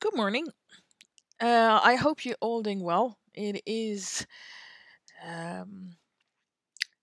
Good 0.00 0.14
morning. 0.16 0.46
Uh, 1.40 1.80
I 1.82 1.96
hope 1.96 2.24
you're 2.24 2.36
all 2.40 2.62
doing 2.62 2.80
well. 2.82 3.18
It 3.34 3.62
is 3.66 4.26
um, 5.26 5.96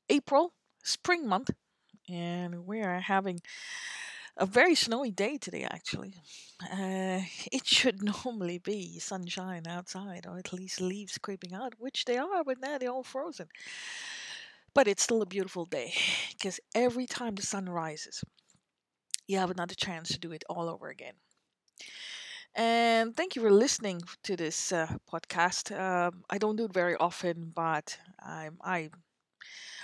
April, 0.09 0.53
spring 0.83 1.27
month, 1.27 1.51
and 2.09 2.65
we 2.67 2.81
are 2.81 2.99
having 2.99 3.41
a 4.37 4.45
very 4.45 4.75
snowy 4.75 5.11
day 5.11 5.37
today, 5.37 5.63
actually. 5.63 6.15
Uh, 6.63 7.21
it 7.51 7.65
should 7.65 8.01
normally 8.25 8.57
be 8.59 8.99
sunshine 8.99 9.67
outside, 9.67 10.25
or 10.27 10.37
at 10.37 10.53
least 10.53 10.81
leaves 10.81 11.17
creeping 11.17 11.53
out, 11.53 11.73
which 11.79 12.05
they 12.05 12.17
are, 12.17 12.43
but 12.43 12.59
now 12.59 12.77
they're 12.77 12.91
all 12.91 13.03
frozen. 13.03 13.47
But 14.75 14.87
it's 14.87 15.01
still 15.01 15.23
a 15.23 15.25
beautiful 15.25 15.65
day 15.65 15.95
because 16.29 16.59
every 16.75 17.07
time 17.07 17.33
the 17.33 17.41
sun 17.41 17.67
rises, 17.67 18.23
you 19.27 19.37
have 19.37 19.51
another 19.51 19.75
chance 19.75 20.09
to 20.09 20.17
do 20.17 20.31
it 20.31 20.43
all 20.49 20.67
over 20.67 20.89
again. 20.89 21.13
And 22.55 23.15
thank 23.15 23.35
you 23.35 23.41
for 23.41 23.51
listening 23.51 24.01
to 24.23 24.35
this 24.35 24.71
uh, 24.71 24.87
podcast. 25.11 25.77
Um, 25.77 26.23
I 26.29 26.37
don't 26.37 26.55
do 26.55 26.65
it 26.65 26.73
very 26.73 26.95
often, 26.95 27.51
but 27.53 27.97
I'm, 28.19 28.57
I 28.63 28.89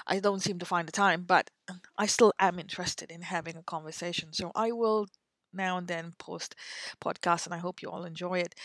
I 0.07 0.19
don't 0.19 0.41
seem 0.41 0.59
to 0.59 0.65
find 0.65 0.87
the 0.87 0.91
time. 0.91 1.23
But 1.23 1.49
I 1.97 2.05
still 2.05 2.33
am 2.39 2.59
interested 2.59 3.11
in 3.11 3.21
having 3.23 3.57
a 3.57 3.63
conversation, 3.63 4.33
so 4.33 4.51
I 4.55 4.71
will 4.71 5.07
now 5.53 5.77
and 5.77 5.87
then 5.87 6.13
post 6.17 6.55
podcasts, 7.03 7.45
and 7.45 7.53
I 7.53 7.57
hope 7.59 7.81
you 7.81 7.89
all 7.89 8.05
enjoy 8.05 8.39
it. 8.39 8.55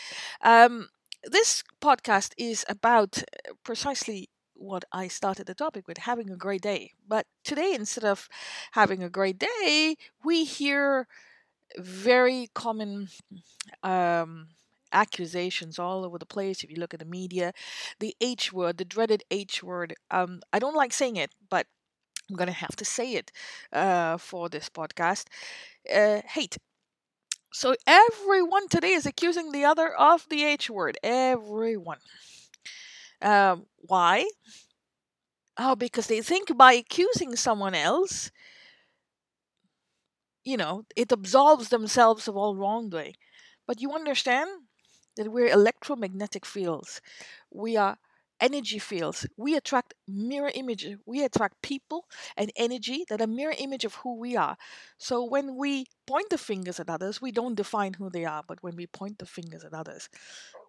Um, 0.41 0.89
this 1.23 1.63
podcast 1.81 2.33
is 2.37 2.65
about 2.69 3.17
uh, 3.19 3.53
precisely 3.63 4.29
what 4.53 4.85
I 4.91 5.07
started 5.07 5.45
the 5.47 5.53
topic 5.53 5.87
with 5.87 5.99
having 5.99 6.29
a 6.31 6.37
great 6.37 6.61
day. 6.61 6.91
But 7.07 7.25
today, 7.43 7.73
instead 7.73 8.05
of 8.05 8.27
having 8.71 9.03
a 9.03 9.09
great 9.09 9.37
day, 9.39 9.97
we 10.23 10.45
hear 10.45 11.07
very 11.77 12.49
common 12.53 13.09
um, 13.83 14.49
accusations 14.93 15.79
all 15.79 16.05
over 16.05 16.17
the 16.17 16.25
place. 16.25 16.63
If 16.63 16.71
you 16.71 16.77
look 16.77 16.93
at 16.93 16.99
the 16.99 17.05
media, 17.05 17.53
the 17.99 18.15
H 18.21 18.53
word, 18.53 18.77
the 18.77 18.85
dreaded 18.85 19.23
H 19.31 19.63
word. 19.63 19.95
Um, 20.11 20.41
I 20.53 20.59
don't 20.59 20.75
like 20.75 20.93
saying 20.93 21.17
it, 21.17 21.31
but 21.49 21.67
I'm 22.29 22.35
gonna 22.37 22.51
have 22.53 22.75
to 22.77 22.85
say 22.85 23.13
it 23.15 23.31
uh, 23.73 24.17
for 24.17 24.49
this 24.49 24.69
podcast. 24.69 25.25
Uh, 25.93 26.21
hate. 26.27 26.57
So 27.53 27.75
everyone 27.87 28.67
today 28.69 28.93
is 28.93 29.05
accusing 29.05 29.51
the 29.51 29.65
other 29.65 29.93
of 29.93 30.27
the 30.29 30.43
H 30.45 30.69
word. 30.69 30.97
Everyone. 31.03 31.99
Um, 33.21 33.65
why? 33.77 34.27
Oh, 35.57 35.75
because 35.75 36.07
they 36.07 36.21
think 36.21 36.55
by 36.57 36.73
accusing 36.73 37.35
someone 37.35 37.73
else, 37.75 38.31
you 40.47 40.55
know, 40.55 40.83
it 40.95 41.11
absolves 41.11 41.67
themselves 41.69 42.27
of 42.27 42.37
all 42.37 42.55
wrongdoing. 42.55 43.15
But 43.67 43.81
you 43.81 43.91
understand 43.91 44.49
that 45.17 45.29
we're 45.29 45.49
electromagnetic 45.49 46.45
fields. 46.45 47.01
We 47.51 47.75
are 47.75 47.97
energy 48.39 48.79
fields. 48.79 49.27
We 49.35 49.57
attract 49.57 49.93
mirror 50.07 50.51
image. 50.55 50.87
We 51.05 51.25
attract 51.25 51.61
people 51.61 52.05
and 52.37 52.49
energy 52.55 53.03
that 53.09 53.19
are 53.19 53.27
mirror 53.27 53.55
image 53.57 53.83
of 53.83 53.95
who 53.95 54.17
we 54.17 54.37
are. 54.37 54.55
So 54.97 55.25
when 55.25 55.57
we 55.57 55.87
point 56.05 56.29
the 56.29 56.37
fingers 56.37 56.79
at 56.79 56.89
others, 56.89 57.21
we 57.21 57.33
don't 57.33 57.55
define 57.55 57.95
who 57.95 58.09
they 58.09 58.23
are. 58.23 58.43
But 58.47 58.63
when 58.63 58.77
we 58.77 58.87
point 58.87 59.19
the 59.19 59.25
fingers 59.25 59.65
at 59.65 59.73
others, 59.73 60.07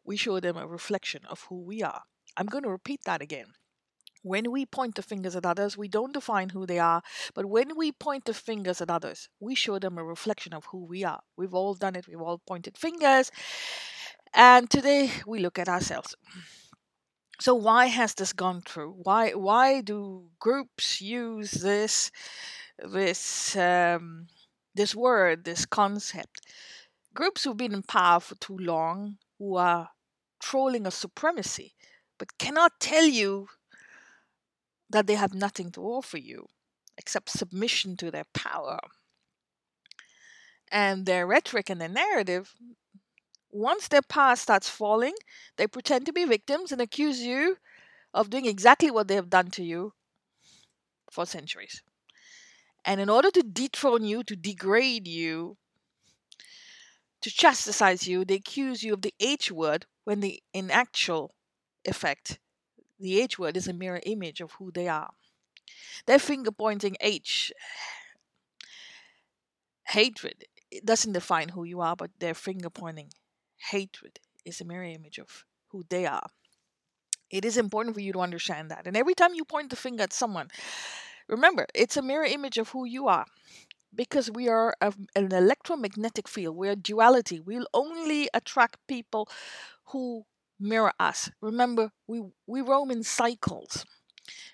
we 0.04 0.16
show 0.16 0.40
them 0.40 0.56
a 0.56 0.66
reflection 0.66 1.22
of 1.30 1.46
who 1.48 1.62
we 1.62 1.82
are. 1.84 2.02
I'm 2.36 2.46
going 2.46 2.64
to 2.64 2.70
repeat 2.70 3.02
that 3.04 3.22
again. 3.22 3.52
When 4.22 4.50
we 4.50 4.66
point 4.66 4.94
the 4.96 5.02
fingers 5.02 5.36
at 5.36 5.46
others, 5.46 5.76
we 5.76 5.88
don't 5.88 6.12
define 6.12 6.50
who 6.50 6.66
they 6.66 6.78
are, 6.78 7.02
but 7.34 7.46
when 7.46 7.76
we 7.76 7.92
point 7.92 8.24
the 8.24 8.34
fingers 8.34 8.80
at 8.80 8.90
others, 8.90 9.28
we 9.40 9.54
show 9.54 9.78
them 9.78 9.98
a 9.98 10.04
reflection 10.04 10.52
of 10.52 10.66
who 10.66 10.84
we 10.84 11.04
are. 11.04 11.20
We've 11.36 11.54
all 11.54 11.74
done 11.74 11.96
it, 11.96 12.06
we've 12.08 12.20
all 12.20 12.38
pointed 12.38 12.76
fingers, 12.76 13.30
and 14.34 14.68
today 14.68 15.10
we 15.26 15.38
look 15.38 15.58
at 15.58 15.68
ourselves. 15.68 16.14
So 17.40 17.54
why 17.54 17.86
has 17.86 18.14
this 18.14 18.32
gone 18.32 18.62
through? 18.62 18.94
Why 19.02 19.30
why 19.30 19.80
do 19.80 20.28
groups 20.40 21.00
use 21.00 21.52
this 21.52 22.10
this 22.78 23.56
um, 23.56 24.26
this 24.74 24.94
word, 24.94 25.44
this 25.44 25.64
concept? 25.64 26.40
Groups 27.14 27.44
who've 27.44 27.56
been 27.56 27.74
in 27.74 27.82
power 27.82 28.20
for 28.20 28.34
too 28.36 28.58
long, 28.58 29.18
who 29.38 29.56
are 29.56 29.90
trolling 30.40 30.86
a 30.86 30.90
supremacy, 30.90 31.74
but 32.18 32.38
cannot 32.38 32.80
tell 32.80 33.04
you 33.04 33.48
that 34.90 35.06
they 35.06 35.14
have 35.14 35.34
nothing 35.34 35.70
to 35.72 35.82
offer 35.82 36.18
you 36.18 36.46
except 36.96 37.30
submission 37.30 37.96
to 37.96 38.10
their 38.10 38.24
power. 38.34 38.78
And 40.70 41.06
their 41.06 41.26
rhetoric 41.26 41.70
and 41.70 41.80
their 41.80 41.88
narrative, 41.88 42.54
once 43.50 43.88
their 43.88 44.02
power 44.02 44.36
starts 44.36 44.68
falling, 44.68 45.14
they 45.56 45.66
pretend 45.66 46.06
to 46.06 46.12
be 46.12 46.24
victims 46.24 46.72
and 46.72 46.80
accuse 46.80 47.20
you 47.20 47.56
of 48.12 48.30
doing 48.30 48.46
exactly 48.46 48.90
what 48.90 49.08
they 49.08 49.14
have 49.14 49.30
done 49.30 49.50
to 49.52 49.62
you 49.62 49.92
for 51.10 51.24
centuries. 51.24 51.82
And 52.84 53.00
in 53.00 53.08
order 53.08 53.30
to 53.30 53.42
dethrone 53.42 54.04
you, 54.04 54.22
to 54.24 54.36
degrade 54.36 55.06
you, 55.06 55.56
to 57.22 57.30
chastise 57.30 58.06
you, 58.06 58.24
they 58.24 58.36
accuse 58.36 58.82
you 58.82 58.94
of 58.94 59.02
the 59.02 59.14
H 59.20 59.50
word 59.50 59.86
when 60.04 60.20
the 60.20 60.42
in 60.52 60.70
actual 60.70 61.34
effect 61.84 62.38
the 62.98 63.20
H 63.20 63.38
word 63.38 63.56
is 63.56 63.68
a 63.68 63.72
mirror 63.72 64.00
image 64.04 64.40
of 64.40 64.52
who 64.52 64.70
they 64.70 64.88
are. 64.88 65.10
Their 66.06 66.18
finger 66.18 66.50
pointing 66.50 66.96
H, 67.00 67.52
hatred, 69.88 70.44
it 70.70 70.84
doesn't 70.84 71.12
define 71.12 71.50
who 71.50 71.64
you 71.64 71.80
are, 71.80 71.96
but 71.96 72.10
their 72.18 72.34
finger 72.34 72.70
pointing 72.70 73.10
hatred 73.70 74.20
is 74.44 74.60
a 74.60 74.64
mirror 74.64 74.84
image 74.84 75.18
of 75.18 75.44
who 75.68 75.84
they 75.88 76.06
are. 76.06 76.28
It 77.30 77.44
is 77.44 77.56
important 77.56 77.94
for 77.94 78.00
you 78.00 78.12
to 78.12 78.20
understand 78.20 78.70
that. 78.70 78.86
And 78.86 78.96
every 78.96 79.14
time 79.14 79.34
you 79.34 79.44
point 79.44 79.70
the 79.70 79.76
finger 79.76 80.04
at 80.04 80.12
someone, 80.12 80.48
remember, 81.28 81.66
it's 81.74 81.96
a 81.96 82.02
mirror 82.02 82.24
image 82.24 82.58
of 82.58 82.70
who 82.70 82.84
you 82.86 83.08
are. 83.08 83.26
Because 83.94 84.30
we 84.30 84.48
are 84.48 84.74
a, 84.80 84.92
an 85.16 85.32
electromagnetic 85.32 86.28
field, 86.28 86.56
we're 86.56 86.76
duality. 86.76 87.40
We'll 87.40 87.66
only 87.72 88.28
attract 88.34 88.86
people 88.86 89.28
who 89.86 90.24
mirror 90.60 90.92
us. 90.98 91.30
Remember, 91.40 91.90
we 92.06 92.22
we 92.46 92.60
roam 92.60 92.90
in 92.90 93.02
cycles. 93.02 93.84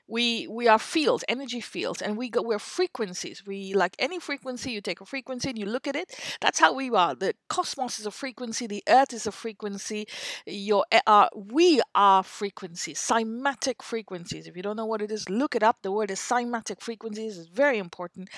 We 0.06 0.46
we 0.48 0.68
are 0.68 0.78
fields, 0.78 1.24
energy 1.28 1.60
fields, 1.60 2.02
and 2.02 2.16
we 2.16 2.28
go 2.28 2.42
we're 2.42 2.58
frequencies. 2.58 3.42
We 3.46 3.74
like 3.74 3.96
any 3.98 4.20
frequency. 4.20 4.70
You 4.70 4.80
take 4.80 5.00
a 5.00 5.06
frequency 5.06 5.48
and 5.48 5.58
you 5.58 5.66
look 5.66 5.86
at 5.88 5.96
it. 5.96 6.14
That's 6.40 6.58
how 6.58 6.74
we 6.74 6.90
are. 6.90 7.14
The 7.14 7.34
cosmos 7.48 7.98
is 7.98 8.06
a 8.06 8.10
frequency. 8.10 8.66
The 8.66 8.82
earth 8.88 9.12
is 9.12 9.26
a 9.26 9.32
frequency. 9.32 10.06
Your 10.46 10.84
uh, 11.06 11.28
we 11.34 11.80
are 11.94 12.22
frequencies, 12.22 12.98
cymatic 13.00 13.82
frequencies. 13.82 14.46
If 14.46 14.56
you 14.56 14.62
don't 14.62 14.76
know 14.76 14.86
what 14.86 15.02
it 15.02 15.10
is, 15.10 15.28
look 15.28 15.54
it 15.56 15.62
up. 15.62 15.78
The 15.82 15.92
word 15.92 16.10
is 16.10 16.20
cymatic 16.20 16.80
frequencies. 16.80 17.38
is 17.38 17.48
very 17.48 17.78
important. 17.78 18.28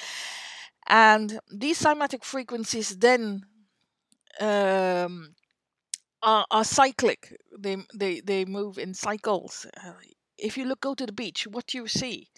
And 0.88 1.41
these 1.53 1.83
cymatic 1.83 2.22
frequencies 2.22 2.97
then 2.98 3.43
um, 4.41 5.34
are, 6.22 6.47
are 6.50 6.65
cyclic. 6.65 7.37
They 7.59 7.77
they 7.94 8.21
they 8.21 8.44
move 8.44 8.78
in 8.78 8.94
cycles. 8.94 9.66
Uh, 9.84 9.93
if 10.38 10.56
you 10.59 10.65
look 10.65 10.81
go 10.81 10.94
to 10.94 11.06
the 11.06 11.12
beach, 11.12 11.47
what 11.47 11.66
do 11.66 11.78
you 11.78 11.87
see? 11.87 12.28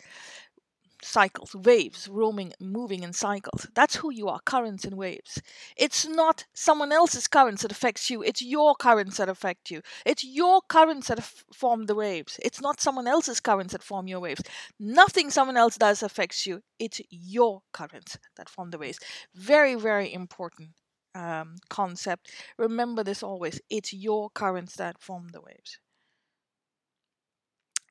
Cycles, 1.01 1.55
waves, 1.55 2.09
roaming, 2.09 2.53
moving 2.61 3.05
in 3.05 3.13
cycles. 3.13 3.69
That's 3.73 3.95
who 3.97 4.11
you 4.11 4.27
are. 4.29 4.41
Currents 4.45 4.85
and 4.85 4.97
waves. 4.97 5.41
It's 5.77 6.09
not 6.09 6.45
someone 6.55 6.91
else's 6.91 7.29
currents 7.29 7.63
that 7.63 7.71
affects 7.71 8.11
you. 8.11 8.21
It's 8.23 8.43
your 8.43 8.75
currents 8.75 9.19
that 9.19 9.29
affect 9.29 9.71
you. 9.71 9.81
It's 10.05 10.25
your 10.25 10.61
currents 10.69 11.07
that 11.07 11.23
form 11.55 11.87
the 11.87 11.95
waves. 11.95 12.41
It's 12.43 12.61
not 12.61 12.81
someone 12.81 13.07
else's 13.07 13.39
currents 13.39 13.73
that 13.75 13.85
form 13.85 14.09
your 14.09 14.19
waves. 14.19 14.43
Nothing 14.81 15.31
someone 15.31 15.57
else 15.57 15.77
does 15.79 16.03
affects 16.03 16.47
you. 16.47 16.63
It's 16.81 17.01
your 17.11 17.63
currents 17.73 18.19
that 18.37 18.49
form 18.49 18.71
the 18.71 18.79
waves. 18.79 18.99
Very, 19.35 19.77
very 19.77 20.13
important 20.13 20.71
um, 21.19 21.57
concept. 21.69 22.31
Remember 22.57 23.03
this 23.03 23.23
always 23.23 23.61
it's 23.69 23.93
your 23.93 24.31
currents 24.31 24.77
that 24.77 25.03
form 25.03 25.29
the 25.33 25.41
waves. 25.41 25.79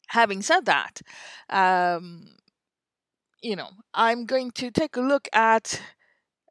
Having 0.08 0.42
said 0.44 0.66
that, 0.66 1.02
um, 1.50 2.30
you 3.42 3.56
know, 3.56 3.70
I'm 3.94 4.26
going 4.26 4.52
to 4.52 4.72
take 4.72 4.96
a 4.96 5.02
look 5.02 5.28
at 5.34 5.82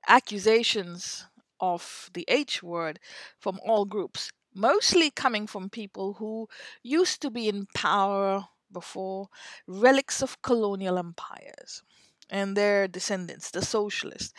accusations 0.09 1.27
of 1.59 2.11
the 2.13 2.25
H 2.29 2.63
word 2.63 3.01
from 3.39 3.59
all 3.65 3.87
groups, 3.87 4.31
mostly 4.55 5.11
coming 5.11 5.47
from 5.47 5.71
people 5.71 6.15
who 6.15 6.49
used 6.83 7.23
to 7.23 7.31
be 7.31 7.49
in 7.49 7.67
power 7.75 8.47
before, 8.71 9.29
relics 9.67 10.23
of 10.23 10.43
colonial 10.43 10.99
empires, 10.99 11.83
and 12.29 12.57
their 12.57 12.87
descendants, 12.87 13.51
the 13.51 13.63
socialists 13.63 14.35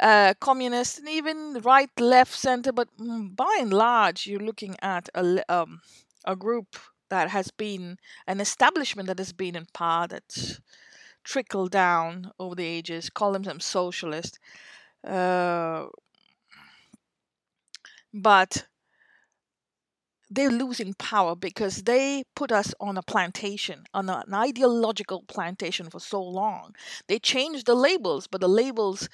uh, 0.00 0.34
communist, 0.40 0.98
and 0.98 1.08
even 1.08 1.60
right, 1.62 1.90
left, 2.00 2.34
center. 2.34 2.72
But 2.72 2.88
mm, 2.98 3.34
by 3.36 3.58
and 3.60 3.72
large, 3.72 4.26
you're 4.26 4.40
looking 4.40 4.76
at 4.82 5.08
a, 5.14 5.42
um, 5.52 5.80
a 6.24 6.36
group 6.36 6.76
that 7.10 7.30
has 7.30 7.50
been 7.50 7.98
an 8.26 8.40
establishment 8.40 9.08
that 9.08 9.18
has 9.18 9.32
been 9.32 9.56
in 9.56 9.66
power 9.74 10.06
that's 10.06 10.60
trickled 11.24 11.70
down 11.72 12.32
over 12.38 12.54
the 12.54 12.64
ages, 12.66 13.10
call 13.10 13.32
themselves 13.32 13.66
socialist. 13.66 14.38
Uh, 15.06 15.86
but 18.12 18.66
they're 20.32 20.50
losing 20.50 20.94
power 20.94 21.34
because 21.34 21.82
they 21.82 22.22
put 22.36 22.52
us 22.52 22.72
on 22.80 22.96
a 22.96 23.02
plantation, 23.02 23.84
on 23.92 24.08
an 24.08 24.32
ideological 24.32 25.24
plantation 25.26 25.90
for 25.90 25.98
so 25.98 26.22
long. 26.22 26.74
They 27.08 27.18
changed 27.18 27.66
the 27.66 27.74
labels, 27.74 28.28
but 28.28 28.40
the 28.40 28.48
labels 28.48 29.08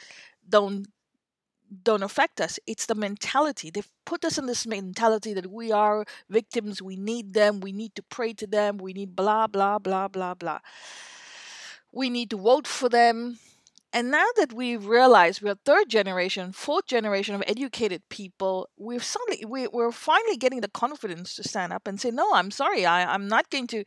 don't 0.48 0.87
don't 1.82 2.02
affect 2.02 2.40
us. 2.40 2.58
It's 2.66 2.87
the 2.87 2.94
mentality. 2.94 3.70
They've 3.70 3.90
put 4.04 4.25
us 4.25 4.38
in 4.38 4.46
this 4.46 4.66
mentality 4.66 5.34
that 5.34 5.50
we 5.50 5.72
are 5.72 6.04
victims, 6.31 6.81
we 6.81 6.96
need 6.96 7.34
them, 7.34 7.60
we 7.60 7.72
need 7.72 7.94
to 7.96 8.02
pray 8.02 8.32
to 8.34 8.46
them, 8.46 8.78
we 8.78 8.93
need 8.93 9.16
blah, 9.16 9.46
blah, 9.48 9.78
blah, 9.78 10.08
blah, 10.08 10.34
blah. 10.34 10.60
We 11.93 12.10
need 12.10 12.31
to 12.31 12.37
vote 12.37 12.66
for 12.66 12.88
them. 12.88 13.38
And 13.96 14.10
now 14.10 14.26
that 14.37 14.52
we've 14.52 14.84
realized 14.87 15.40
we're 15.40 15.54
third 15.54 15.88
generation, 15.88 16.52
fourth 16.52 16.84
generation 16.84 17.34
of 17.34 17.43
educated 17.46 18.02
people, 18.10 18.69
we've 18.76 19.02
suddenly 19.02 19.46
we, 19.46 19.69
we're 19.69 19.90
finally 19.90 20.37
getting 20.37 20.60
the 20.60 20.69
confidence 20.69 21.34
to 21.37 21.43
stand 21.43 21.72
up 21.72 21.88
and 21.88 21.98
say, 21.98 22.10
"No, 22.10 22.34
I'm 22.34 22.50
sorry, 22.50 22.84
I, 22.84 23.10
I'm 23.14 23.26
not 23.26 23.48
going 23.48 23.66
to 23.69 23.84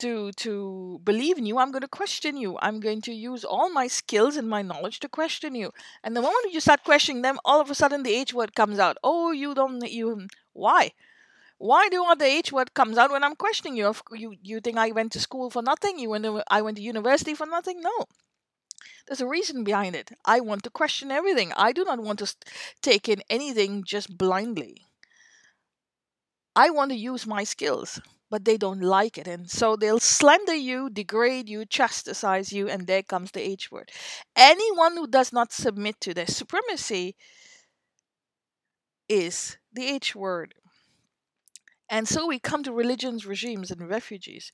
to 0.00 0.30
to 0.44 1.00
believe 1.04 1.38
in 1.38 1.46
you. 1.46 1.56
I'm 1.56 1.70
going 1.70 1.88
to 1.88 1.96
question 2.02 2.36
you. 2.36 2.58
I'm 2.60 2.80
going 2.80 3.00
to 3.08 3.14
use 3.14 3.42
all 3.42 3.70
my 3.70 3.86
skills 3.86 4.36
and 4.36 4.46
my 4.46 4.60
knowledge 4.60 5.00
to 5.00 5.08
question 5.08 5.54
you." 5.54 5.70
And 6.04 6.14
the 6.14 6.20
moment 6.20 6.52
you 6.52 6.60
start 6.60 6.84
questioning 6.84 7.22
them, 7.22 7.38
all 7.42 7.62
of 7.62 7.70
a 7.70 7.74
sudden 7.74 8.02
the 8.02 8.14
H 8.14 8.34
word 8.34 8.54
comes 8.54 8.78
out. 8.78 8.98
Oh, 9.02 9.32
you 9.32 9.54
don't 9.54 9.80
you 9.90 10.06
hmm, 10.16 10.26
why? 10.52 10.92
Why 11.56 11.88
do 11.88 12.04
all 12.04 12.16
the 12.16 12.26
H 12.26 12.52
word 12.52 12.74
comes 12.74 12.98
out 12.98 13.10
when 13.10 13.24
I'm 13.24 13.36
questioning 13.36 13.78
you? 13.78 13.94
You 14.12 14.34
you 14.42 14.60
think 14.60 14.76
I 14.76 14.90
went 14.90 15.12
to 15.12 15.20
school 15.20 15.48
for 15.48 15.62
nothing? 15.62 15.98
You 15.98 16.10
went 16.10 16.24
to, 16.24 16.42
I 16.48 16.60
went 16.60 16.76
to 16.76 16.82
university 16.82 17.34
for 17.34 17.46
nothing? 17.46 17.80
No. 17.80 18.06
There's 19.10 19.20
a 19.20 19.26
reason 19.26 19.64
behind 19.64 19.96
it. 19.96 20.12
I 20.24 20.38
want 20.38 20.62
to 20.62 20.70
question 20.70 21.10
everything. 21.10 21.52
I 21.56 21.72
do 21.72 21.82
not 21.82 21.98
want 21.98 22.20
to 22.20 22.32
take 22.80 23.08
in 23.08 23.24
anything 23.28 23.82
just 23.82 24.16
blindly. 24.16 24.86
I 26.54 26.70
want 26.70 26.92
to 26.92 26.96
use 26.96 27.26
my 27.26 27.42
skills, 27.42 28.00
but 28.30 28.44
they 28.44 28.56
don't 28.56 28.80
like 28.80 29.18
it. 29.18 29.26
And 29.26 29.50
so 29.50 29.74
they'll 29.74 29.98
slander 29.98 30.54
you, 30.54 30.90
degrade 30.90 31.48
you, 31.48 31.66
chastise 31.66 32.52
you, 32.52 32.68
and 32.68 32.86
there 32.86 33.02
comes 33.02 33.32
the 33.32 33.40
H 33.40 33.72
word. 33.72 33.90
Anyone 34.36 34.96
who 34.96 35.08
does 35.08 35.32
not 35.32 35.52
submit 35.52 36.00
to 36.02 36.14
their 36.14 36.28
supremacy 36.28 37.16
is 39.08 39.56
the 39.72 39.86
H 39.88 40.14
word. 40.14 40.54
And 41.88 42.06
so 42.06 42.28
we 42.28 42.38
come 42.38 42.62
to 42.62 42.72
religions, 42.72 43.26
regimes, 43.26 43.72
and 43.72 43.88
refugees. 43.88 44.52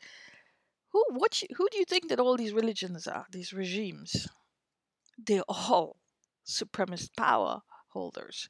Who 0.92 1.04
what 1.10 1.42
who 1.58 1.68
do 1.70 1.76
you 1.76 1.84
think 1.84 2.08
that 2.08 2.20
all 2.20 2.38
these 2.38 2.54
religions 2.54 3.06
are? 3.06 3.26
These 3.30 3.52
regimes? 3.52 4.26
They're 5.26 5.42
all 5.48 5.96
supremacist 6.46 7.16
power 7.16 7.62
holders. 7.88 8.48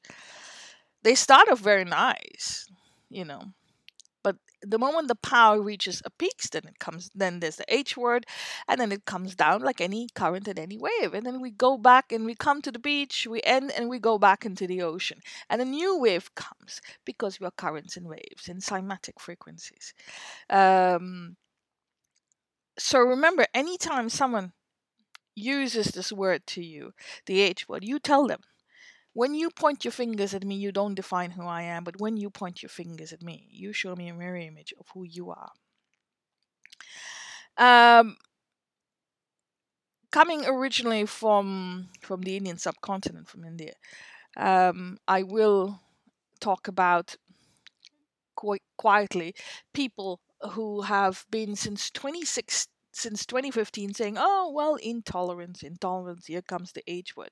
They 1.03 1.15
start 1.15 1.49
off 1.51 1.61
very 1.61 1.85
nice, 1.85 2.67
you 3.09 3.25
know, 3.25 3.53
but 4.27 4.39
the 4.61 4.77
moment 4.79 5.07
the 5.07 5.15
power 5.15 5.63
reaches 5.63 6.03
a 6.05 6.11
peak, 6.11 6.43
then 6.51 6.65
it 6.67 6.81
comes. 6.81 7.11
Then 7.15 7.39
there's 7.39 7.57
the 7.57 7.65
H 7.73 7.97
word, 7.97 8.27
and 8.67 8.81
then 8.81 8.91
it 8.91 9.05
comes 9.05 9.37
down 9.37 9.63
like 9.63 9.81
any 9.81 10.09
current 10.17 10.49
and 10.49 10.59
any 10.59 10.77
wave, 10.77 11.15
and 11.15 11.25
then 11.25 11.41
we 11.41 11.53
go 11.53 11.79
back 11.79 12.11
and 12.11 12.25
we 12.27 12.35
come 12.35 12.61
to 12.63 12.73
the 12.73 12.81
beach, 12.81 13.29
we 13.31 13.41
end 13.45 13.71
and 13.71 13.89
we 13.89 14.01
go 14.01 14.19
back 14.19 14.45
into 14.45 14.67
the 14.67 14.83
ocean, 14.83 15.21
and 15.49 15.63
a 15.63 15.65
new 15.65 15.97
wave 15.97 16.35
comes 16.35 16.81
because 17.05 17.39
we 17.39 17.47
are 17.47 17.53
currents 17.53 17.97
and 17.97 18.09
waves 18.09 18.49
and 18.49 18.63
cymatic 18.63 19.21
frequencies. 19.21 19.95
Um, 20.51 21.37
so 22.77 22.99
remember, 22.99 23.47
anytime 23.55 24.09
someone 24.09 24.53
uses 25.37 25.89
this 25.89 26.13
word 26.13 26.47
to 26.49 26.63
you, 26.65 26.95
the 27.27 27.41
H 27.41 27.69
word, 27.69 27.85
you 27.85 28.01
tell 28.01 28.27
them. 28.27 28.43
When 29.15 29.35
you 29.35 29.51
point 29.51 29.85
your 29.85 29.93
fingers 29.93 30.35
at 30.35 30.45
me, 30.45 30.57
you 30.57 30.73
don't 30.73 30.95
define 30.95 31.33
who 31.33 31.45
I 31.47 31.63
am, 31.63 31.85
but 31.85 32.01
when 32.01 32.17
you 32.17 32.31
point 32.31 32.63
your 32.63 32.71
fingers 32.71 33.13
at 33.13 33.23
me, 33.23 33.49
you 33.51 33.73
show 33.73 33.97
me 33.97 34.09
a 34.09 34.15
mirror 34.15 34.37
image 34.39 34.75
of 34.79 34.89
who 34.95 35.05
you 35.05 35.31
are. 35.31 35.53
Um, 37.59 38.17
coming 40.11 40.45
originally 40.47 41.07
from 41.07 41.89
from 42.01 42.23
the 42.23 42.37
Indian 42.37 42.59
subcontinent, 42.59 43.29
from 43.29 43.45
India, 43.45 43.75
um, 44.37 44.99
I 45.09 45.23
will 45.23 45.81
talk 46.41 46.69
about 46.69 47.17
quite 48.37 48.63
quietly 48.77 49.35
people 49.73 50.21
who 50.53 50.83
have 50.83 51.25
been 51.31 51.57
since 51.57 51.91
26 51.91 52.69
since 52.97 53.27
2015 53.27 53.95
saying, 53.95 54.17
oh, 54.19 54.51
well, 54.55 54.77
intolerance, 54.77 55.63
intolerance, 55.63 56.27
here 56.27 56.43
comes 56.43 56.73
the 56.73 56.83
H 56.87 57.17
word. 57.17 57.31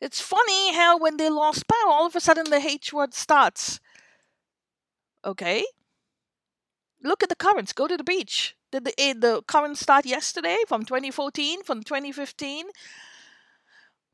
It's 0.00 0.20
funny 0.20 0.74
how 0.74 0.98
when 0.98 1.16
they 1.16 1.28
lost 1.28 1.68
power, 1.68 1.90
all 1.90 2.06
of 2.06 2.16
a 2.16 2.20
sudden 2.20 2.50
the 2.50 2.56
H 2.56 2.92
word 2.92 3.14
starts. 3.14 3.80
Okay? 5.24 5.64
Look 7.02 7.22
at 7.22 7.28
the 7.28 7.36
currents. 7.36 7.72
Go 7.72 7.86
to 7.86 7.96
the 7.96 8.04
beach. 8.04 8.56
Did 8.70 8.84
the, 8.84 9.00
eh, 9.00 9.14
the 9.16 9.42
currents 9.42 9.80
start 9.80 10.06
yesterday 10.06 10.58
from 10.68 10.84
2014, 10.84 11.62
from 11.64 11.82
2015? 11.82 12.66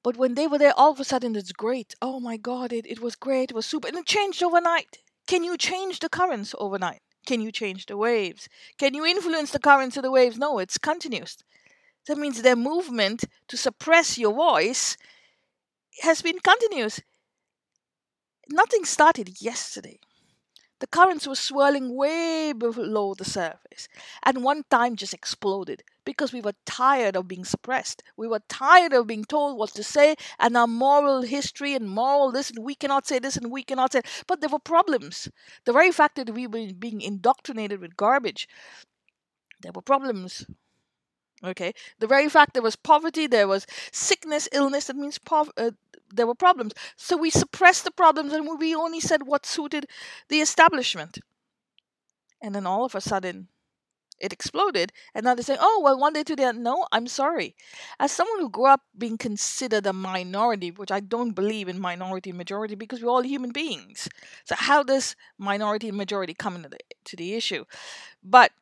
But 0.02 0.16
when 0.16 0.34
they 0.34 0.46
were 0.46 0.58
there, 0.58 0.72
all 0.76 0.92
of 0.92 1.00
a 1.00 1.04
sudden 1.04 1.34
it's 1.34 1.52
great. 1.52 1.94
Oh 2.00 2.20
my 2.20 2.36
God, 2.36 2.72
it, 2.72 2.86
it 2.86 3.00
was 3.00 3.16
great. 3.16 3.50
It 3.50 3.54
was 3.54 3.66
super. 3.66 3.88
And 3.88 3.96
it 3.96 4.06
changed 4.06 4.42
overnight. 4.42 4.98
Can 5.26 5.42
you 5.42 5.58
change 5.58 5.98
the 5.98 6.08
currents 6.08 6.54
overnight? 6.58 7.02
Can 7.26 7.40
you 7.40 7.52
change 7.52 7.86
the 7.86 7.96
waves? 7.96 8.48
Can 8.78 8.94
you 8.94 9.04
influence 9.04 9.50
the 9.50 9.58
currents 9.58 9.96
of 9.96 10.04
the 10.04 10.10
waves? 10.10 10.38
No, 10.38 10.58
it's 10.58 10.78
continuous. 10.78 11.36
That 12.06 12.18
means 12.18 12.40
their 12.40 12.56
movement 12.56 13.24
to 13.48 13.56
suppress 13.56 14.16
your 14.16 14.32
voice 14.32 14.96
has 16.02 16.22
been 16.22 16.38
continuous. 16.38 17.00
Nothing 18.48 18.84
started 18.84 19.40
yesterday. 19.40 19.98
The 20.78 20.86
currents 20.86 21.26
were 21.26 21.34
swirling 21.34 21.94
way 21.94 22.52
below 22.52 23.14
the 23.14 23.24
surface, 23.24 23.88
and 24.22 24.44
one 24.44 24.64
time 24.70 24.96
just 24.96 25.14
exploded 25.14 25.82
because 26.04 26.32
we 26.32 26.42
were 26.42 26.52
tired 26.66 27.16
of 27.16 27.26
being 27.28 27.44
suppressed. 27.46 28.02
We 28.16 28.28
were 28.28 28.42
tired 28.48 28.92
of 28.92 29.06
being 29.06 29.24
told 29.24 29.58
what 29.58 29.70
to 29.70 29.82
say, 29.82 30.16
and 30.38 30.56
our 30.56 30.66
moral 30.66 31.22
history 31.22 31.74
and 31.74 31.88
moral 31.88 32.30
this, 32.30 32.50
and 32.50 32.62
we 32.64 32.74
cannot 32.74 33.06
say 33.06 33.18
this, 33.18 33.36
and 33.36 33.50
we 33.50 33.62
cannot 33.62 33.92
say. 33.92 34.02
But 34.26 34.40
there 34.40 34.50
were 34.50 34.58
problems. 34.58 35.28
The 35.64 35.72
very 35.72 35.92
fact 35.92 36.16
that 36.16 36.30
we 36.30 36.46
were 36.46 36.72
being 36.72 37.00
indoctrinated 37.00 37.80
with 37.80 37.96
garbage, 37.96 38.48
there 39.62 39.72
were 39.74 39.82
problems. 39.82 40.46
Okay, 41.44 41.74
the 41.98 42.06
very 42.06 42.28
fact 42.30 42.54
there 42.54 42.62
was 42.62 42.76
poverty, 42.76 43.26
there 43.26 43.46
was 43.46 43.66
sickness, 43.92 44.48
illness. 44.52 44.86
That 44.86 44.96
means 44.96 45.18
pov- 45.18 45.50
uh, 45.58 45.72
there 46.12 46.26
were 46.26 46.34
problems. 46.34 46.72
So 46.96 47.16
we 47.16 47.30
suppressed 47.30 47.84
the 47.84 47.90
problems 47.90 48.32
and 48.32 48.48
we 48.58 48.74
only 48.74 49.00
said 49.00 49.24
what 49.24 49.46
suited 49.46 49.86
the 50.28 50.40
establishment. 50.40 51.18
And 52.42 52.54
then 52.54 52.66
all 52.66 52.84
of 52.84 52.94
a 52.94 53.00
sudden, 53.00 53.48
it 54.18 54.32
exploded. 54.32 54.92
And 55.14 55.24
now 55.24 55.34
they 55.34 55.42
say, 55.42 55.56
oh, 55.60 55.80
well, 55.84 55.98
one 55.98 56.14
day 56.14 56.22
to 56.22 56.36
the 56.36 56.52
No, 56.52 56.86
I'm 56.90 57.06
sorry. 57.06 57.54
As 58.00 58.12
someone 58.12 58.40
who 58.40 58.48
grew 58.48 58.66
up 58.66 58.82
being 58.96 59.18
considered 59.18 59.86
a 59.86 59.92
minority, 59.92 60.70
which 60.70 60.90
I 60.90 61.00
don't 61.00 61.32
believe 61.32 61.68
in 61.68 61.80
minority 61.80 62.30
and 62.30 62.38
majority 62.38 62.74
because 62.74 63.02
we're 63.02 63.10
all 63.10 63.22
human 63.22 63.52
beings. 63.52 64.08
So 64.44 64.54
how 64.56 64.82
does 64.82 65.16
minority 65.38 65.88
and 65.88 65.96
majority 65.96 66.34
come 66.34 66.56
into 66.56 66.68
the, 66.70 66.78
to 67.06 67.16
the 67.16 67.34
issue? 67.34 67.64
But 68.22 68.52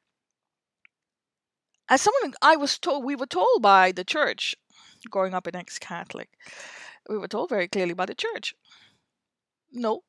as 1.88 2.00
someone 2.00 2.34
I 2.42 2.56
was 2.56 2.78
told, 2.78 3.04
we 3.04 3.14
were 3.14 3.26
told 3.26 3.62
by 3.62 3.92
the 3.92 4.04
church 4.04 4.56
growing 5.10 5.34
up 5.34 5.46
an 5.46 5.56
ex 5.56 5.78
Catholic, 5.78 6.30
we 7.08 7.18
were 7.18 7.28
told 7.28 7.49
very 7.49 7.68
clearly 7.68 7.94
by 7.94 8.06
the 8.06 8.14
church 8.14 8.54
no, 9.75 10.02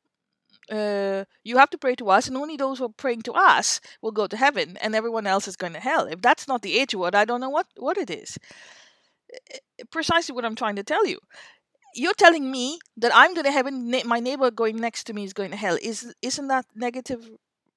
uh, 0.71 1.25
you 1.43 1.57
have 1.57 1.69
to 1.71 1.77
pray 1.77 1.95
to 1.95 2.09
us, 2.09 2.27
and 2.27 2.37
only 2.37 2.55
those 2.55 2.79
who 2.79 2.85
are 2.85 2.89
praying 2.89 3.23
to 3.23 3.33
us 3.33 3.81
will 4.01 4.11
go 4.11 4.27
to 4.27 4.37
heaven, 4.37 4.77
and 4.81 4.95
everyone 4.95 5.27
else 5.27 5.47
is 5.47 5.55
going 5.55 5.73
to 5.73 5.79
hell. 5.79 6.05
If 6.05 6.21
that's 6.21 6.47
not 6.47 6.61
the 6.61 6.77
H 6.77 6.95
word, 6.95 7.15
I 7.15 7.25
don't 7.25 7.41
know 7.41 7.49
what, 7.49 7.67
what 7.77 7.97
it 7.97 8.09
is. 8.09 8.37
Precisely 9.91 10.33
what 10.33 10.45
I'm 10.45 10.55
trying 10.55 10.75
to 10.77 10.83
tell 10.83 11.05
you. 11.05 11.19
You're 11.95 12.13
telling 12.13 12.51
me 12.51 12.79
that 12.97 13.11
I'm 13.15 13.33
going 13.33 13.45
to 13.45 13.51
heaven, 13.51 13.91
my 14.05 14.19
neighbor 14.19 14.51
going 14.51 14.77
next 14.77 15.05
to 15.05 15.13
me 15.13 15.23
is 15.23 15.33
going 15.33 15.51
to 15.51 15.57
hell. 15.57 15.77
Is 15.81 16.13
isn't 16.21 16.47
that 16.49 16.65
negative 16.75 17.29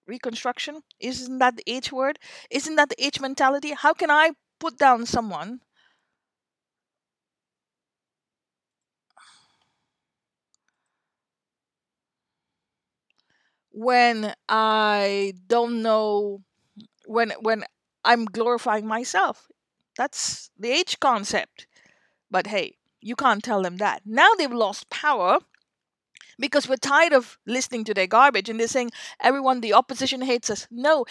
reconstruction? 0.06 0.82
Isn't 0.98 1.38
that 1.38 1.56
the 1.56 1.62
H 1.66 1.92
word? 1.92 2.18
Isn't 2.50 2.74
that 2.76 2.88
the 2.88 3.04
H 3.04 3.20
mentality? 3.20 3.74
How 3.74 3.92
can 3.92 4.10
I 4.10 4.32
put 4.58 4.76
down 4.76 5.06
someone 5.06 5.60
when 13.78 14.34
I 14.48 15.34
don't 15.46 15.82
know 15.82 16.42
when 17.06 17.30
when 17.40 17.64
I'm 18.04 18.24
glorifying 18.24 18.86
myself. 18.86 19.48
That's 19.96 20.50
the 20.58 20.70
age 20.70 20.98
concept. 20.98 21.66
But 22.28 22.48
hey, 22.48 22.76
you 23.00 23.14
can't 23.14 23.42
tell 23.42 23.62
them 23.62 23.76
that. 23.76 24.02
Now 24.04 24.30
they've 24.36 24.50
lost 24.52 24.90
power 24.90 25.38
because 26.40 26.68
we're 26.68 26.76
tired 26.76 27.12
of 27.12 27.38
listening 27.46 27.84
to 27.84 27.94
their 27.94 28.08
garbage 28.08 28.48
and 28.48 28.58
they're 28.58 28.66
saying 28.66 28.90
everyone 29.20 29.60
the 29.60 29.74
opposition 29.74 30.22
hates 30.22 30.50
us. 30.50 30.66
No. 30.70 31.04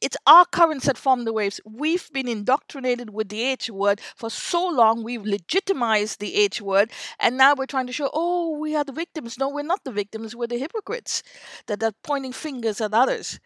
It's 0.00 0.16
our 0.26 0.44
currents 0.44 0.86
that 0.86 0.98
form 0.98 1.24
the 1.24 1.32
waves. 1.32 1.60
We've 1.64 2.10
been 2.12 2.28
indoctrinated 2.28 3.10
with 3.10 3.28
the 3.28 3.42
H 3.42 3.70
word 3.70 4.00
for 4.16 4.30
so 4.30 4.66
long, 4.68 5.02
we've 5.02 5.24
legitimized 5.24 6.20
the 6.20 6.34
H 6.34 6.60
word, 6.60 6.90
and 7.18 7.36
now 7.36 7.54
we're 7.54 7.66
trying 7.66 7.86
to 7.86 7.92
show, 7.92 8.10
oh, 8.12 8.56
we 8.58 8.76
are 8.76 8.84
the 8.84 8.92
victims. 8.92 9.38
No, 9.38 9.48
we're 9.48 9.62
not 9.62 9.84
the 9.84 9.92
victims, 9.92 10.36
we're 10.36 10.46
the 10.46 10.58
hypocrites 10.58 11.22
that 11.66 11.82
are 11.82 11.92
pointing 12.02 12.32
fingers 12.32 12.80
at 12.80 12.94
others. 12.94 13.40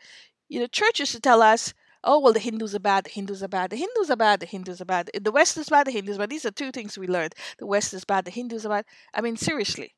You 0.49 0.61
know, 0.61 0.67
churches 0.67 1.13
to 1.13 1.21
tell 1.21 1.43
us, 1.43 1.75
oh, 2.05 2.19
well, 2.21 2.33
the 2.33 2.41
Hindus 2.41 2.75
are 2.75 2.81
bad, 2.81 3.05
the 3.05 3.11
Hindus 3.11 3.43
are 3.43 3.49
bad, 3.49 3.71
the 3.71 3.77
Hindus 3.77 4.11
are 4.11 4.17
bad, 4.17 4.41
the 4.41 4.47
Hindus 4.47 4.81
are 4.81 4.85
bad, 4.85 5.11
the 5.21 5.33
West 5.33 5.57
is 5.57 5.69
bad, 5.69 5.87
the 5.87 5.93
Hindus 5.93 6.17
are 6.17 6.21
bad. 6.21 6.31
These 6.31 6.47
are 6.47 6.51
two 6.51 6.73
things 6.73 6.99
we 6.99 7.07
learned. 7.07 7.35
The 7.59 7.67
West 7.67 7.95
is 7.95 8.05
bad, 8.05 8.25
the 8.25 8.31
Hindus 8.31 8.67
are 8.67 8.71
bad. 8.71 8.85
I 9.15 9.21
mean, 9.21 9.37
seriously. 9.37 9.95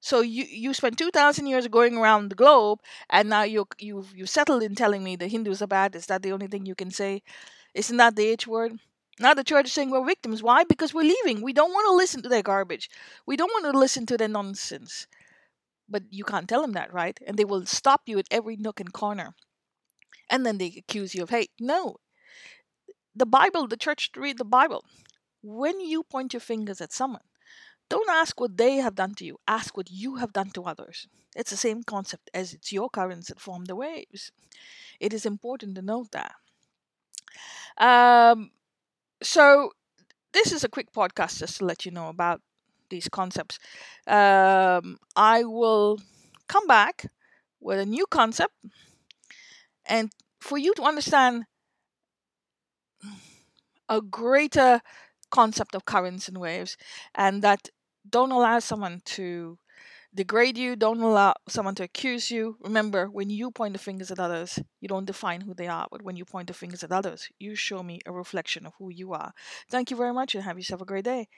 So 0.00 0.20
you 0.22 0.44
you 0.44 0.74
spent 0.74 0.98
two 0.98 1.10
thousand 1.10 1.46
years 1.46 1.68
going 1.68 1.96
around 1.96 2.30
the 2.30 2.34
globe, 2.34 2.80
and 3.10 3.28
now 3.28 3.42
you 3.42 3.66
you 3.78 4.06
you 4.14 4.26
settled 4.26 4.62
in 4.62 4.74
telling 4.74 5.04
me 5.04 5.16
the 5.16 5.28
Hindus 5.28 5.62
are 5.62 5.66
bad. 5.66 5.94
Is 5.94 6.06
that 6.06 6.22
the 6.22 6.32
only 6.32 6.46
thing 6.46 6.66
you 6.66 6.74
can 6.74 6.90
say? 6.90 7.22
Isn't 7.74 7.98
that 7.98 8.16
the 8.16 8.26
H 8.26 8.46
word? 8.46 8.80
Now 9.18 9.34
the 9.34 9.44
church 9.44 9.66
is 9.66 9.72
saying 9.72 9.90
we're 9.90 10.04
victims. 10.04 10.42
Why? 10.42 10.64
Because 10.64 10.94
we're 10.94 11.02
leaving. 11.02 11.42
We 11.42 11.52
don't 11.52 11.72
want 11.72 11.86
to 11.88 11.94
listen 11.94 12.22
to 12.22 12.28
their 12.28 12.42
garbage. 12.42 12.88
We 13.26 13.36
don't 13.36 13.52
want 13.52 13.72
to 13.72 13.78
listen 13.78 14.06
to 14.06 14.16
their 14.16 14.28
nonsense. 14.28 15.06
But 15.88 16.04
you 16.10 16.24
can't 16.24 16.48
tell 16.48 16.62
them 16.62 16.72
that, 16.72 16.92
right? 16.92 17.18
And 17.26 17.36
they 17.36 17.44
will 17.44 17.66
stop 17.66 18.02
you 18.06 18.18
at 18.18 18.28
every 18.30 18.56
nook 18.56 18.80
and 18.80 18.92
corner. 18.92 19.34
And 20.30 20.46
then 20.46 20.58
they 20.58 20.72
accuse 20.78 21.14
you 21.14 21.22
of 21.22 21.30
hate. 21.30 21.50
No. 21.60 21.96
The 23.14 23.26
Bible, 23.26 23.66
the 23.66 23.76
church 23.76 24.10
read 24.16 24.38
the 24.38 24.44
Bible. 24.44 24.84
When 25.42 25.80
you 25.80 26.02
point 26.04 26.32
your 26.32 26.40
fingers 26.40 26.80
at 26.80 26.92
someone, 26.92 27.22
don't 27.90 28.08
ask 28.08 28.40
what 28.40 28.56
they 28.56 28.76
have 28.76 28.94
done 28.94 29.14
to 29.16 29.24
you, 29.24 29.38
ask 29.46 29.76
what 29.76 29.90
you 29.90 30.16
have 30.16 30.32
done 30.32 30.50
to 30.50 30.62
others. 30.62 31.08
It's 31.36 31.50
the 31.50 31.56
same 31.56 31.82
concept 31.82 32.30
as 32.32 32.54
it's 32.54 32.72
your 32.72 32.88
currents 32.88 33.28
that 33.28 33.40
form 33.40 33.66
the 33.66 33.76
waves. 33.76 34.32
It 34.98 35.12
is 35.12 35.26
important 35.26 35.74
to 35.74 35.82
note 35.82 36.12
that. 36.12 36.34
Um, 37.76 38.50
so, 39.22 39.72
this 40.32 40.52
is 40.52 40.64
a 40.64 40.68
quick 40.68 40.92
podcast 40.92 41.38
just 41.38 41.58
to 41.58 41.64
let 41.64 41.84
you 41.84 41.90
know 41.90 42.08
about 42.08 42.40
these 42.88 43.08
concepts. 43.08 43.58
Um, 44.06 44.98
I 45.16 45.44
will 45.44 45.98
come 46.48 46.66
back 46.66 47.06
with 47.60 47.78
a 47.78 47.86
new 47.86 48.06
concept, 48.06 48.54
and 49.86 50.10
for 50.40 50.58
you 50.58 50.74
to 50.74 50.82
understand 50.82 51.44
a 53.88 54.00
greater 54.00 54.80
concept 55.30 55.74
of 55.74 55.84
currents 55.84 56.28
and 56.28 56.38
waves, 56.38 56.76
and 57.14 57.42
that 57.42 57.68
don't 58.08 58.32
allow 58.32 58.58
someone 58.58 59.00
to 59.16 59.58
degrade 60.14 60.58
you. 60.58 60.76
Don't 60.76 61.00
allow 61.00 61.34
someone 61.48 61.74
to 61.76 61.84
accuse 61.84 62.30
you. 62.30 62.56
Remember, 62.60 63.06
when 63.08 63.30
you 63.30 63.50
point 63.50 63.74
the 63.74 63.78
fingers 63.78 64.10
at 64.10 64.20
others, 64.20 64.58
you 64.80 64.88
don't 64.88 65.04
define 65.06 65.42
who 65.42 65.54
they 65.54 65.68
are. 65.68 65.86
But 65.90 66.02
when 66.02 66.16
you 66.16 66.24
point 66.24 66.48
the 66.48 66.54
fingers 66.54 66.82
at 66.84 66.92
others, 66.92 67.28
you 67.38 67.54
show 67.54 67.82
me 67.82 68.00
a 68.06 68.12
reflection 68.12 68.66
of 68.66 68.74
who 68.78 68.90
you 68.90 69.12
are. 69.12 69.32
Thank 69.70 69.90
you 69.90 69.96
very 69.96 70.12
much 70.14 70.34
and 70.34 70.44
have 70.44 70.58
yourself 70.58 70.82
a 70.82 70.86
great 70.86 71.04
day. 71.04 71.28